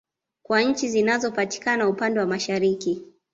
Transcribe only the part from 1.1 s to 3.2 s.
patikana upande wa Mashariki